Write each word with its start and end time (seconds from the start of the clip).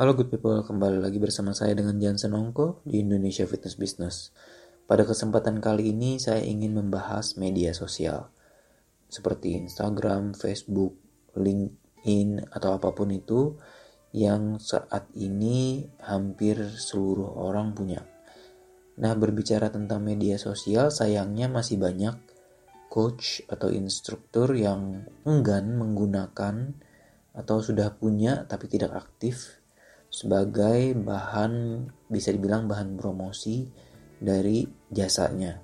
Halo 0.00 0.16
good 0.16 0.32
people, 0.32 0.64
kembali 0.64 0.96
lagi 0.96 1.20
bersama 1.20 1.52
saya 1.52 1.76
dengan 1.76 2.00
Jansen 2.00 2.32
Ongko 2.32 2.80
di 2.88 3.04
Indonesia 3.04 3.44
Fitness 3.44 3.76
Business. 3.76 4.32
Pada 4.88 5.04
kesempatan 5.04 5.60
kali 5.60 5.92
ini 5.92 6.16
saya 6.16 6.40
ingin 6.40 6.72
membahas 6.72 7.36
media 7.36 7.76
sosial 7.76 8.32
seperti 9.12 9.60
Instagram, 9.60 10.32
Facebook, 10.32 10.96
LinkedIn 11.36 12.48
atau 12.48 12.80
apa 12.80 12.96
pun 12.96 13.12
itu 13.12 13.60
yang 14.16 14.56
saat 14.56 15.04
ini 15.20 15.84
hampir 16.00 16.56
seluruh 16.80 17.36
orang 17.36 17.76
punya. 17.76 18.00
Nah, 19.04 19.12
berbicara 19.12 19.68
tentang 19.68 20.00
media 20.00 20.40
sosial, 20.40 20.88
sayangnya 20.88 21.52
masih 21.52 21.76
banyak 21.76 22.16
coach 22.88 23.44
atau 23.52 23.68
instruktur 23.68 24.48
yang 24.56 25.04
enggan 25.28 25.76
menggunakan 25.76 26.72
atau 27.36 27.60
sudah 27.60 27.92
punya 28.00 28.48
tapi 28.48 28.64
tidak 28.64 28.96
aktif 28.96 29.59
sebagai 30.10 30.98
bahan 30.98 31.86
bisa 32.10 32.34
dibilang 32.34 32.66
bahan 32.66 32.98
promosi 32.98 33.70
dari 34.18 34.66
jasanya. 34.90 35.62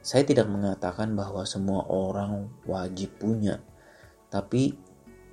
Saya 0.00 0.22
tidak 0.22 0.46
mengatakan 0.46 1.18
bahwa 1.18 1.42
semua 1.42 1.82
orang 1.90 2.46
wajib 2.64 3.18
punya, 3.18 3.58
tapi 4.30 4.78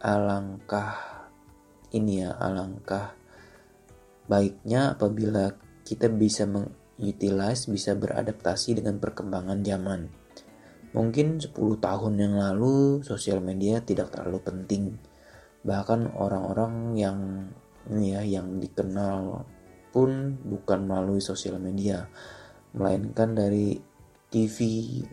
alangkah 0.02 0.98
ini 1.94 2.26
ya, 2.26 2.34
alangkah 2.42 3.14
baiknya 4.26 4.98
apabila 4.98 5.54
kita 5.86 6.10
bisa 6.10 6.50
mengutilize, 6.50 7.70
bisa 7.70 7.94
beradaptasi 7.94 8.82
dengan 8.82 8.98
perkembangan 8.98 9.62
zaman. 9.62 10.10
Mungkin 10.94 11.42
10 11.42 11.54
tahun 11.78 12.14
yang 12.18 12.38
lalu 12.38 13.06
sosial 13.06 13.42
media 13.42 13.82
tidak 13.82 14.14
terlalu 14.14 14.42
penting. 14.42 14.84
Bahkan 15.66 16.18
orang-orang 16.18 16.98
yang 16.98 17.20
ini 17.92 18.16
ya 18.16 18.22
yang 18.24 18.62
dikenal 18.62 19.44
pun 19.92 20.40
bukan 20.42 20.88
melalui 20.88 21.20
sosial 21.20 21.60
media 21.60 22.08
melainkan 22.74 23.38
dari 23.38 23.78
TV, 24.34 24.58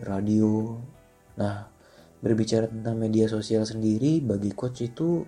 radio. 0.01 0.81
Nah, 1.37 1.69
berbicara 2.25 2.69
tentang 2.69 2.97
media 2.97 3.29
sosial 3.29 3.69
sendiri 3.69 4.25
bagi 4.25 4.57
coach 4.57 4.89
itu 4.89 5.25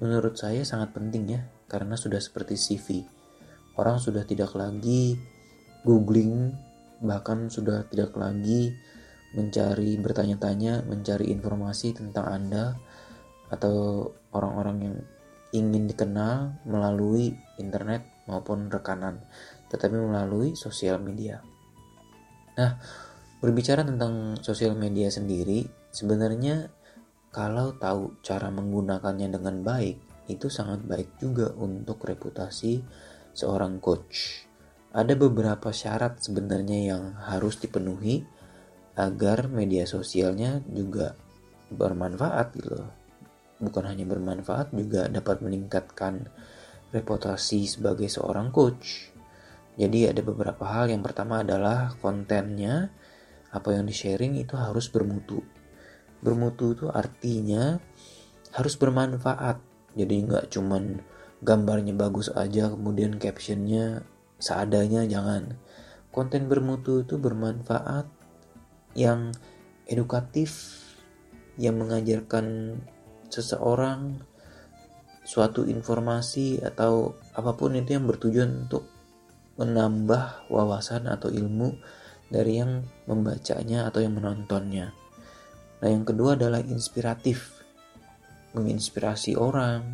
menurut 0.00 0.36
saya 0.40 0.64
sangat 0.64 0.96
penting 0.96 1.24
ya 1.28 1.40
karena 1.68 1.96
sudah 1.96 2.16
seperti 2.16 2.56
CV. 2.56 3.04
Orang 3.76 4.00
sudah 4.00 4.24
tidak 4.24 4.56
lagi 4.56 5.20
googling 5.84 6.56
bahkan 7.04 7.52
sudah 7.52 7.84
tidak 7.92 8.16
lagi 8.16 8.72
mencari 9.36 10.00
bertanya-tanya, 10.00 10.88
mencari 10.88 11.28
informasi 11.28 11.92
tentang 11.92 12.24
Anda 12.24 12.72
atau 13.52 14.08
orang-orang 14.32 14.76
yang 14.80 14.96
ingin 15.56 15.88
dikenal 15.88 16.60
melalui 16.68 17.32
internet 17.56 18.04
maupun 18.28 18.68
rekanan, 18.68 19.24
tetapi 19.72 19.96
melalui 19.96 20.52
sosial 20.52 21.00
media. 21.00 21.40
Nah, 22.60 22.76
berbicara 23.40 23.80
tentang 23.82 24.36
sosial 24.44 24.76
media 24.76 25.08
sendiri, 25.08 25.64
sebenarnya 25.92 26.68
kalau 27.32 27.76
tahu 27.76 28.20
cara 28.20 28.52
menggunakannya 28.52 29.28
dengan 29.32 29.64
baik, 29.64 29.96
itu 30.28 30.52
sangat 30.52 30.84
baik 30.84 31.16
juga 31.20 31.52
untuk 31.56 32.02
reputasi 32.04 32.82
seorang 33.36 33.78
coach. 33.78 34.48
Ada 34.96 35.12
beberapa 35.12 35.70
syarat 35.70 36.24
sebenarnya 36.24 36.96
yang 36.96 37.04
harus 37.20 37.60
dipenuhi 37.60 38.24
agar 38.96 39.52
media 39.52 39.84
sosialnya 39.84 40.64
juga 40.72 41.12
bermanfaat 41.68 42.56
gitu 42.56 42.80
bukan 43.62 43.88
hanya 43.88 44.04
bermanfaat 44.04 44.72
juga 44.76 45.08
dapat 45.08 45.40
meningkatkan 45.40 46.28
reputasi 46.92 47.66
sebagai 47.66 48.06
seorang 48.06 48.52
coach. 48.52 49.10
Jadi 49.76 50.08
ada 50.08 50.24
beberapa 50.24 50.64
hal. 50.64 50.88
Yang 50.88 51.12
pertama 51.12 51.44
adalah 51.44 51.92
kontennya 52.00 52.88
apa 53.52 53.76
yang 53.76 53.84
di-sharing 53.88 54.40
itu 54.40 54.56
harus 54.56 54.88
bermutu. 54.88 55.44
Bermutu 56.24 56.72
itu 56.72 56.86
artinya 56.88 57.76
harus 58.56 58.74
bermanfaat. 58.80 59.60
Jadi 59.96 60.14
nggak 60.28 60.52
cuman 60.52 61.00
gambarnya 61.44 61.92
bagus 61.92 62.32
aja 62.32 62.72
kemudian 62.72 63.20
captionnya 63.20 64.04
seadanya 64.40 65.04
jangan. 65.04 65.60
Konten 66.08 66.48
bermutu 66.48 67.04
itu 67.04 67.20
bermanfaat 67.20 68.08
yang 68.96 69.36
edukatif 69.84 70.80
yang 71.60 71.76
mengajarkan 71.76 72.80
seseorang 73.30 74.20
suatu 75.26 75.66
informasi 75.66 76.62
atau 76.62 77.18
apa 77.34 77.58
pun 77.58 77.74
itu 77.74 77.98
yang 77.98 78.06
bertujuan 78.06 78.66
untuk 78.66 78.86
menambah 79.58 80.46
wawasan 80.52 81.10
atau 81.10 81.32
ilmu 81.32 81.74
dari 82.30 82.62
yang 82.62 82.86
membacanya 83.10 83.90
atau 83.90 84.04
yang 84.04 84.14
menontonnya. 84.14 84.94
Nah, 85.82 85.88
yang 85.88 86.06
kedua 86.06 86.38
adalah 86.38 86.62
inspiratif. 86.62 87.58
Menginspirasi 88.56 89.36
orang 89.36 89.84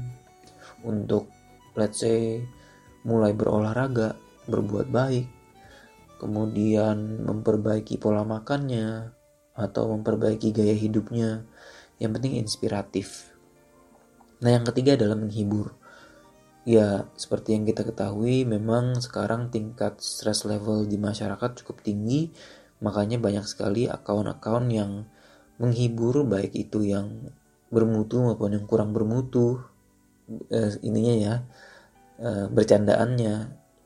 untuk 0.87 1.27
let's 1.75 2.03
say 2.05 2.43
mulai 3.03 3.35
berolahraga, 3.35 4.15
berbuat 4.47 4.87
baik, 4.93 5.27
kemudian 6.23 7.27
memperbaiki 7.27 7.99
pola 7.99 8.23
makannya 8.23 9.11
atau 9.53 9.91
memperbaiki 9.91 10.55
gaya 10.55 10.73
hidupnya 10.79 11.43
yang 12.03 12.11
penting 12.11 12.43
inspiratif. 12.43 13.31
Nah, 14.43 14.51
yang 14.51 14.67
ketiga 14.67 14.99
adalah 14.99 15.15
menghibur. 15.15 15.71
Ya, 16.67 17.07
seperti 17.15 17.55
yang 17.55 17.63
kita 17.63 17.87
ketahui, 17.87 18.43
memang 18.43 18.99
sekarang 18.99 19.55
tingkat 19.55 20.03
stress 20.03 20.43
level 20.43 20.83
di 20.87 20.99
masyarakat 20.99 21.63
cukup 21.63 21.79
tinggi, 21.87 22.35
makanya 22.83 23.23
banyak 23.23 23.47
sekali 23.47 23.87
akun-akun 23.87 24.67
yang 24.71 25.07
menghibur, 25.63 26.27
baik 26.27 26.59
itu 26.59 26.83
yang 26.83 27.31
bermutu 27.71 28.19
maupun 28.19 28.59
yang 28.59 28.67
kurang 28.67 28.91
bermutu. 28.91 29.63
Eh, 30.51 30.75
ininya 30.83 31.15
ya, 31.15 31.35
eh, 32.19 32.47
bercandaannya, 32.51 33.35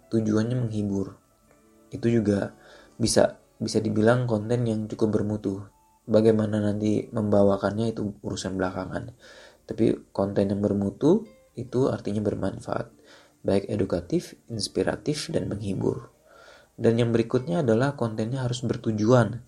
tujuannya 0.08 0.56
menghibur. 0.56 1.16
Itu 1.92 2.08
juga 2.08 2.56
bisa 2.96 3.36
bisa 3.56 3.80
dibilang 3.80 4.28
konten 4.28 4.68
yang 4.68 4.84
cukup 4.84 5.20
bermutu 5.20 5.64
bagaimana 6.06 6.62
nanti 6.62 7.10
membawakannya 7.10 7.92
itu 7.92 8.14
urusan 8.22 8.56
belakangan. 8.56 9.12
Tapi 9.66 10.14
konten 10.14 10.54
yang 10.54 10.62
bermutu 10.62 11.26
itu 11.58 11.90
artinya 11.90 12.22
bermanfaat. 12.22 12.88
Baik 13.42 13.66
edukatif, 13.70 14.38
inspiratif, 14.46 15.30
dan 15.34 15.50
menghibur. 15.50 16.10
Dan 16.78 16.98
yang 16.98 17.10
berikutnya 17.10 17.66
adalah 17.66 17.98
kontennya 17.98 18.46
harus 18.46 18.62
bertujuan. 18.62 19.42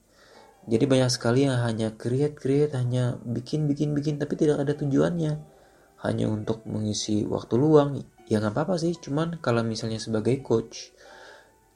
Jadi 0.69 0.85
banyak 0.85 1.09
sekali 1.09 1.49
yang 1.49 1.65
hanya 1.65 1.97
create 1.97 2.37
create 2.37 2.77
hanya 2.77 3.17
bikin 3.25 3.65
bikin 3.65 3.97
bikin 3.97 4.21
tapi 4.21 4.37
tidak 4.37 4.61
ada 4.61 4.77
tujuannya. 4.77 5.41
Hanya 6.05 6.27
untuk 6.29 6.63
mengisi 6.69 7.25
waktu 7.25 7.55
luang. 7.57 8.05
Ya 8.29 8.39
nggak 8.43 8.53
apa-apa 8.53 8.77
sih 8.77 8.93
cuman 8.97 9.41
kalau 9.41 9.65
misalnya 9.65 9.97
sebagai 9.97 10.45
coach 10.45 10.93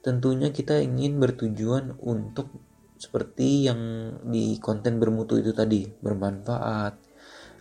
tentunya 0.04 0.50
kita 0.52 0.82
ingin 0.82 1.16
bertujuan 1.22 1.96
untuk 2.02 2.52
seperti 3.02 3.66
yang 3.66 4.14
di 4.22 4.62
konten 4.62 5.02
bermutu 5.02 5.42
itu 5.42 5.50
tadi 5.50 5.82
bermanfaat. 5.90 6.94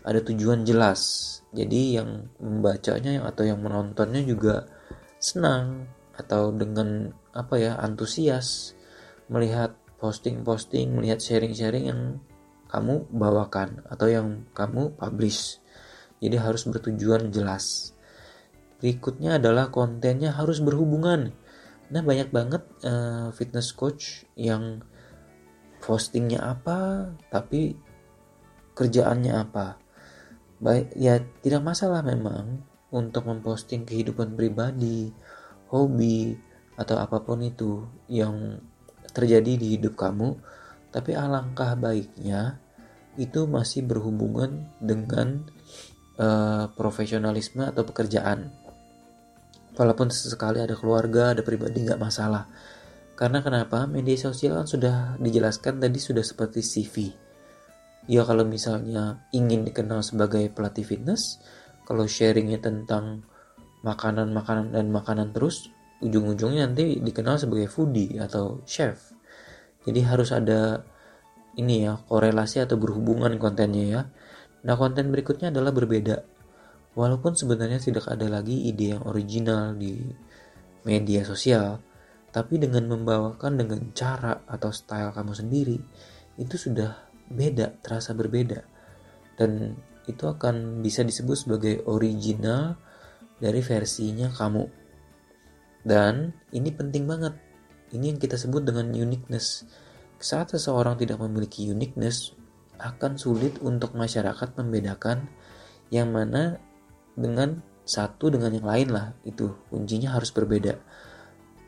Ada 0.05 0.21
tujuan 0.21 0.61
jelas. 0.61 1.01
Jadi 1.49 1.97
yang 1.97 2.29
membacanya 2.37 3.25
atau 3.25 3.49
yang 3.49 3.57
menontonnya 3.65 4.21
juga 4.21 4.69
senang 5.17 5.89
atau 6.13 6.53
dengan 6.53 7.09
apa 7.33 7.57
ya 7.57 7.73
antusias 7.81 8.77
melihat 9.33 9.73
posting-posting 9.97 10.93
melihat 10.93 11.17
sharing-sharing 11.17 11.89
yang 11.89 12.01
kamu 12.69 13.09
bawakan 13.09 13.81
atau 13.89 14.07
yang 14.09 14.45
kamu 14.53 14.93
publish. 14.93 15.57
Jadi 16.21 16.37
harus 16.37 16.69
bertujuan 16.69 17.33
jelas. 17.33 17.97
Berikutnya 18.77 19.41
adalah 19.41 19.73
kontennya 19.73 20.37
harus 20.37 20.61
berhubungan. 20.61 21.33
Nah 21.89 22.01
banyak 22.05 22.29
banget 22.29 22.63
uh, 22.85 23.33
fitness 23.33 23.73
coach 23.73 24.25
yang 24.37 24.85
postingnya 25.81 26.39
apa 26.45 27.11
tapi 27.33 27.75
kerjaannya 28.77 29.33
apa. 29.33 29.81
Baik 30.61 30.93
ya 30.93 31.17
tidak 31.41 31.65
masalah 31.65 32.05
memang 32.05 32.61
untuk 32.93 33.25
memposting 33.25 33.83
kehidupan 33.83 34.37
pribadi 34.37 35.09
hobi 35.73 36.37
atau 36.77 37.01
apa 37.01 37.23
pun 37.25 37.41
itu 37.41 37.83
yang 38.07 38.61
terjadi 39.11 39.57
di 39.59 39.67
hidup 39.75 39.97
kamu 39.99 40.37
tapi 40.91 41.15
alangkah 41.15 41.75
baiknya 41.75 42.59
itu 43.19 43.47
masih 43.47 43.83
berhubungan 43.83 44.71
dengan 44.79 45.43
uh, 46.19 46.71
profesionalisme 46.75 47.63
atau 47.63 47.83
pekerjaan. 47.83 48.51
Walaupun 49.75 50.11
sesekali 50.11 50.59
ada 50.59 50.75
keluarga 50.75 51.31
ada 51.31 51.43
pribadi 51.43 51.83
nggak 51.87 51.99
masalah 51.99 52.47
karena 53.21 53.45
kenapa? 53.45 53.85
Media 53.85 54.17
sosial 54.17 54.57
kan 54.57 54.65
sudah 54.65 54.95
dijelaskan 55.21 55.77
tadi 55.77 56.01
sudah 56.01 56.25
seperti 56.25 56.65
CV. 56.65 57.13
Ya 58.09 58.25
kalau 58.25 58.41
misalnya 58.41 59.29
ingin 59.29 59.61
dikenal 59.61 60.01
sebagai 60.01 60.49
pelatih 60.49 60.81
fitness, 60.81 61.37
kalau 61.85 62.09
sharingnya 62.09 62.57
tentang 62.57 63.21
makanan-makanan 63.85 64.73
dan 64.73 64.89
makanan 64.89 65.33
terus 65.33 65.69
ujung-ujungnya 66.01 66.69
nanti 66.69 66.97
dikenal 66.97 67.37
sebagai 67.37 67.69
foodie 67.69 68.17
atau 68.17 68.61
chef 68.65 69.13
jadi 69.85 70.13
harus 70.13 70.33
ada 70.33 70.85
ini 71.57 71.85
ya 71.85 71.97
korelasi 72.09 72.61
atau 72.61 72.77
berhubungan 72.77 73.37
kontennya 73.37 73.85
ya 73.85 74.01
nah 74.61 74.77
konten 74.77 75.09
berikutnya 75.09 75.49
adalah 75.49 75.73
berbeda 75.73 76.21
walaupun 76.93 77.33
sebenarnya 77.33 77.81
tidak 77.81 78.05
ada 78.05 78.29
lagi 78.29 78.69
ide 78.69 78.97
yang 78.97 79.03
original 79.05 79.73
di 79.73 79.97
media 80.85 81.25
sosial 81.25 81.81
tapi 82.31 82.59
dengan 82.59 82.87
membawakan 82.87 83.59
dengan 83.59 83.91
cara 83.91 84.43
atau 84.47 84.71
style 84.71 85.11
kamu 85.11 85.35
sendiri 85.35 85.77
itu 86.39 86.55
sudah 86.55 86.95
beda 87.31 87.79
terasa 87.83 88.15
berbeda 88.15 88.63
dan 89.35 89.75
itu 90.09 90.25
akan 90.25 90.81
bisa 90.81 91.05
disebut 91.05 91.37
sebagai 91.37 91.75
original 91.85 92.77
dari 93.41 93.61
versinya 93.61 94.29
kamu. 94.29 94.65
Dan 95.81 96.33
ini 96.53 96.69
penting 96.73 97.09
banget. 97.09 97.33
Ini 97.91 98.15
yang 98.15 98.19
kita 98.21 98.37
sebut 98.37 98.63
dengan 98.63 98.93
uniqueness. 98.93 99.65
Saat 100.21 100.53
seseorang 100.53 100.95
tidak 100.95 101.17
memiliki 101.19 101.65
uniqueness, 101.65 102.37
akan 102.77 103.17
sulit 103.17 103.57
untuk 103.61 103.93
masyarakat 103.97 104.57
membedakan 104.57 105.29
yang 105.89 106.13
mana 106.13 106.61
dengan 107.17 107.61
satu 107.85 108.29
dengan 108.29 108.53
yang 108.53 108.65
lain 108.65 108.89
lah. 108.93 109.05
Itu 109.25 109.57
kuncinya 109.73 110.13
harus 110.13 110.29
berbeda. 110.29 110.77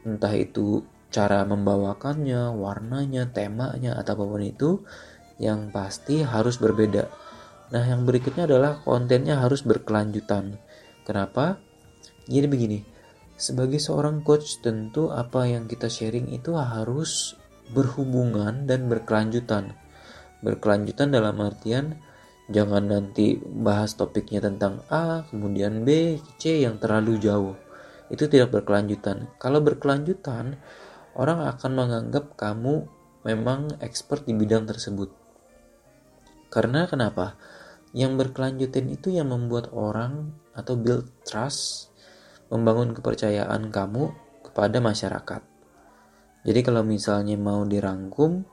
Entah 0.04 0.36
itu 0.36 0.84
cara 1.10 1.44
membawakannya, 1.48 2.52
warnanya, 2.56 3.32
temanya, 3.32 3.96
atau 4.00 4.20
apa 4.20 4.24
pun 4.28 4.44
itu, 4.44 4.70
yang 5.40 5.74
pasti 5.74 6.22
harus 6.22 6.62
berbeda 6.62 7.10
Nah, 7.74 7.82
yang 7.90 8.06
berikutnya 8.06 8.46
adalah 8.46 8.86
kontennya 8.86 9.42
harus 9.42 9.66
berkelanjutan. 9.66 10.62
Kenapa? 11.10 11.58
Jadi 12.30 12.46
begini, 12.46 12.80
sebagai 13.34 13.82
seorang 13.82 14.22
coach 14.22 14.62
tentu 14.62 15.10
apa 15.10 15.50
yang 15.50 15.66
kita 15.66 15.90
sharing 15.90 16.30
itu 16.30 16.54
harus 16.54 17.34
berhubungan 17.74 18.70
dan 18.70 18.86
berkelanjutan. 18.86 19.74
Berkelanjutan 20.46 21.10
dalam 21.10 21.42
artian 21.42 21.98
jangan 22.54 22.94
nanti 22.94 23.42
bahas 23.42 23.98
topiknya 23.98 24.46
tentang 24.46 24.86
A, 24.94 25.26
kemudian 25.34 25.82
B, 25.82 26.22
C 26.38 26.62
yang 26.62 26.78
terlalu 26.78 27.18
jauh. 27.18 27.58
Itu 28.14 28.30
tidak 28.30 28.54
berkelanjutan. 28.54 29.34
Kalau 29.42 29.58
berkelanjutan, 29.66 30.62
orang 31.18 31.50
akan 31.50 31.72
menganggap 31.74 32.38
kamu 32.38 32.86
memang 33.26 33.74
expert 33.82 34.30
di 34.30 34.38
bidang 34.38 34.70
tersebut. 34.70 35.10
Karena 36.54 36.86
kenapa? 36.86 37.34
Yang 37.98 38.14
berkelanjutan 38.22 38.86
itu 38.94 39.10
yang 39.10 39.34
membuat 39.34 39.74
orang 39.74 40.30
atau 40.54 40.78
build 40.78 41.10
trust, 41.26 41.90
membangun 42.54 42.94
kepercayaan 42.94 43.74
kamu 43.74 44.14
kepada 44.46 44.78
masyarakat. 44.78 45.42
Jadi 46.46 46.60
kalau 46.62 46.86
misalnya 46.86 47.34
mau 47.42 47.66
dirangkum, 47.66 48.46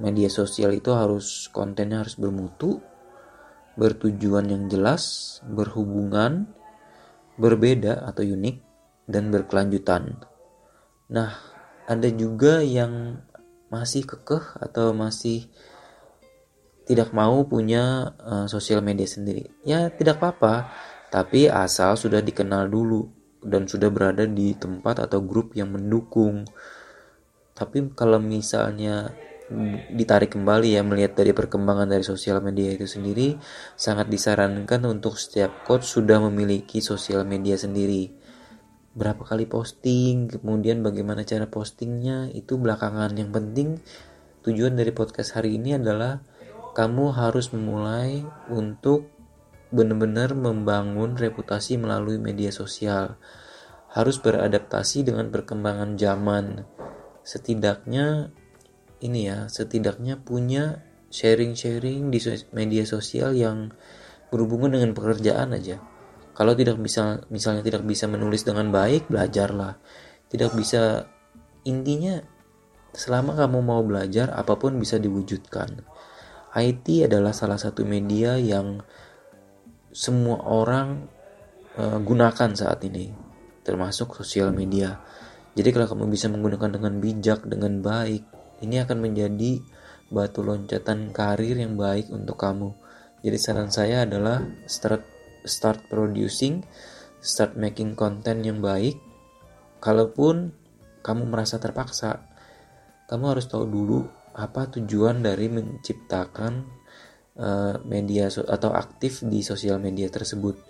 media 0.00 0.32
sosial 0.32 0.72
itu 0.72 0.96
harus 0.96 1.52
kontennya 1.52 2.00
harus 2.00 2.16
bermutu, 2.16 2.80
bertujuan 3.76 4.48
yang 4.48 4.64
jelas, 4.72 5.36
berhubungan, 5.44 6.48
berbeda 7.36 8.04
atau 8.08 8.24
unik, 8.24 8.56
dan 9.06 9.30
berkelanjutan. 9.30 10.18
Nah, 11.12 11.30
ada 11.86 12.08
juga 12.10 12.60
yang 12.60 13.22
masih 13.70 14.06
kekeh 14.06 14.58
atau 14.62 14.90
masih 14.94 15.46
tidak 16.86 17.10
mau 17.10 17.42
punya 17.46 18.14
uh, 18.22 18.46
sosial 18.46 18.82
media 18.82 19.06
sendiri. 19.06 19.50
Ya 19.66 19.90
tidak 19.90 20.22
apa-apa, 20.22 20.70
tapi 21.10 21.50
asal 21.50 21.98
sudah 21.98 22.22
dikenal 22.22 22.70
dulu 22.70 23.10
dan 23.42 23.66
sudah 23.66 23.90
berada 23.90 24.26
di 24.26 24.54
tempat 24.54 25.02
atau 25.02 25.22
grup 25.22 25.54
yang 25.58 25.74
mendukung. 25.74 26.46
Tapi 27.54 27.90
kalau 27.94 28.22
misalnya 28.22 29.10
ditarik 29.94 30.34
kembali 30.34 30.74
ya 30.74 30.82
melihat 30.82 31.14
dari 31.22 31.30
perkembangan 31.30 31.86
dari 31.86 32.02
sosial 32.02 32.42
media 32.42 32.74
itu 32.74 32.90
sendiri 32.90 33.38
sangat 33.78 34.10
disarankan 34.10 34.82
untuk 34.90 35.14
setiap 35.14 35.62
coach 35.62 35.86
sudah 35.86 36.18
memiliki 36.18 36.82
sosial 36.82 37.22
media 37.22 37.54
sendiri 37.54 38.10
berapa 38.98 39.22
kali 39.22 39.46
posting 39.46 40.26
kemudian 40.26 40.82
bagaimana 40.82 41.22
cara 41.22 41.46
postingnya 41.46 42.34
itu 42.34 42.58
belakangan 42.58 43.14
yang 43.14 43.30
penting 43.30 43.78
tujuan 44.42 44.74
dari 44.74 44.90
podcast 44.90 45.38
hari 45.38 45.54
ini 45.62 45.78
adalah 45.78 46.26
kamu 46.76 47.14
harus 47.16 47.54
memulai 47.56 48.20
untuk 48.52 49.16
benar-benar 49.72 50.36
membangun 50.36 51.18
reputasi 51.18 51.80
melalui 51.80 52.20
media 52.20 52.52
sosial. 52.52 53.18
Harus 53.90 54.20
beradaptasi 54.20 55.08
dengan 55.08 55.32
perkembangan 55.32 55.96
zaman. 55.96 56.68
Setidaknya 57.24 58.30
ini 59.00 59.28
ya, 59.28 59.48
setidaknya 59.50 60.20
punya 60.20 60.80
sharing-sharing 61.12 62.08
di 62.12 62.18
media 62.52 62.84
sosial 62.84 63.36
yang 63.36 63.72
berhubungan 64.28 64.76
dengan 64.76 64.92
pekerjaan 64.96 65.54
aja. 65.54 65.80
Kalau 66.36 66.52
tidak 66.52 66.76
bisa 66.76 67.24
misalnya 67.32 67.64
tidak 67.64 67.84
bisa 67.88 68.04
menulis 68.04 68.44
dengan 68.44 68.68
baik, 68.68 69.08
belajarlah. 69.08 69.80
Tidak 70.28 70.52
bisa 70.52 71.08
intinya 71.64 72.20
selama 72.92 73.32
kamu 73.36 73.58
mau 73.64 73.80
belajar 73.80 74.32
apa 74.36 74.56
pun 74.60 74.76
bisa 74.76 75.00
diwujudkan. 75.00 75.80
IT 76.56 77.08
adalah 77.08 77.32
salah 77.32 77.60
satu 77.60 77.84
media 77.84 78.36
yang 78.36 78.80
semua 79.92 80.44
orang 80.44 81.08
uh, 81.80 82.00
gunakan 82.00 82.52
saat 82.52 82.84
ini, 82.84 83.12
termasuk 83.64 84.16
sosial 84.16 84.52
media. 84.52 85.00
Jadi 85.56 85.72
kalau 85.72 85.88
kamu 85.88 86.12
bisa 86.12 86.28
menggunakan 86.28 86.68
dengan 86.68 87.00
bijak, 87.00 87.48
dengan 87.48 87.80
baik, 87.80 88.35
ini 88.62 88.80
akan 88.80 88.98
menjadi 89.02 89.60
batu 90.08 90.40
loncatan 90.40 91.10
karir 91.10 91.58
yang 91.58 91.74
baik 91.74 92.08
untuk 92.14 92.38
kamu. 92.38 92.72
Jadi 93.20 93.38
saran 93.40 93.70
saya 93.74 94.06
adalah 94.06 94.44
start 94.70 95.02
start 95.42 95.90
producing, 95.90 96.62
start 97.18 97.58
making 97.58 97.98
content 97.98 98.42
yang 98.46 98.62
baik. 98.62 98.98
Kalaupun 99.82 100.54
kamu 101.02 101.22
merasa 101.26 101.58
terpaksa, 101.58 102.22
kamu 103.10 103.36
harus 103.36 103.46
tahu 103.46 103.66
dulu 103.66 104.06
apa 104.36 104.68
tujuan 104.68 105.24
dari 105.24 105.48
menciptakan 105.48 106.52
uh, 107.40 107.80
media 107.88 108.28
so 108.28 108.44
atau 108.44 108.72
aktif 108.76 109.24
di 109.24 109.40
sosial 109.40 109.80
media 109.80 110.12
tersebut 110.12 110.60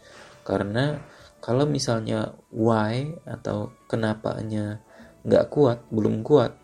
karena 0.47 1.03
kalau 1.43 1.67
misalnya 1.67 2.39
why 2.55 3.11
atau 3.27 3.75
kenapanya 3.91 4.79
nggak 5.27 5.51
kuat 5.51 5.83
belum 5.91 6.23
kuat 6.23 6.55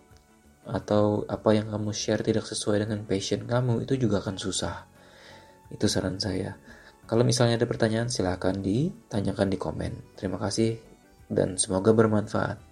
atau 0.62 1.26
apa 1.26 1.52
yang 1.52 1.68
kamu 1.68 1.90
share 1.90 2.22
tidak 2.22 2.46
sesuai 2.46 2.86
dengan 2.86 3.02
passion 3.02 3.44
kamu 3.44 3.82
itu 3.82 3.98
juga 3.98 4.22
akan 4.22 4.38
susah. 4.38 4.86
Itu 5.68 5.90
saran 5.90 6.22
saya. 6.22 6.54
Kalau 7.04 7.26
misalnya 7.26 7.58
ada 7.58 7.66
pertanyaan 7.66 8.08
silahkan 8.08 8.54
ditanyakan 8.56 9.48
di 9.50 9.58
komen. 9.58 9.92
Terima 10.16 10.38
kasih 10.38 10.78
dan 11.28 11.58
semoga 11.58 11.90
bermanfaat 11.92 12.71